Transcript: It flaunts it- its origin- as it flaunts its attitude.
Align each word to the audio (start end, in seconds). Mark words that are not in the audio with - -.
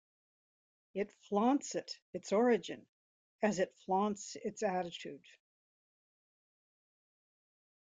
It 0.95 1.11
flaunts 1.29 1.75
it- 1.75 1.99
its 2.15 2.31
origin- 2.31 2.87
as 3.43 3.59
it 3.59 3.75
flaunts 3.85 4.35
its 4.35 4.63
attitude. 4.63 5.23